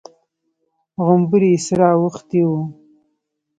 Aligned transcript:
غومبري 1.03 1.49
يې 1.55 1.59
سره 1.67 1.87
اوښتي 1.99 2.41
وو. 2.47 2.61